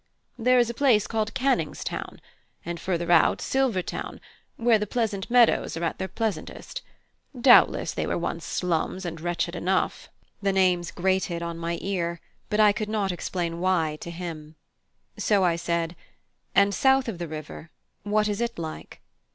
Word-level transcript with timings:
There 0.39 0.57
is 0.57 0.67
a 0.67 0.73
place 0.73 1.05
called 1.05 1.35
Canning's 1.35 1.83
Town, 1.83 2.19
and 2.65 2.79
further 2.79 3.11
out, 3.11 3.39
Silvertown, 3.39 4.19
where 4.55 4.79
the 4.79 4.87
pleasant 4.87 5.29
meadows 5.29 5.77
are 5.77 5.83
at 5.83 5.99
their 5.99 6.07
pleasantest: 6.07 6.81
doubtless 7.39 7.93
they 7.93 8.07
were 8.07 8.17
once 8.17 8.43
slums, 8.43 9.05
and 9.05 9.21
wretched 9.21 9.55
enough." 9.55 10.09
The 10.41 10.53
names 10.53 10.89
grated 10.89 11.43
on 11.43 11.59
my 11.59 11.77
ear, 11.83 12.19
but 12.49 12.59
I 12.59 12.71
could 12.71 12.89
not 12.89 13.11
explain 13.11 13.59
why 13.59 13.95
to 14.01 14.09
him. 14.09 14.55
So 15.17 15.43
I 15.43 15.55
said: 15.55 15.95
"And 16.55 16.73
south 16.73 17.07
of 17.07 17.19
the 17.19 17.27
river, 17.27 17.69
what 18.01 18.27
is 18.27 18.41
it 18.41 18.57
like?" 18.57 19.01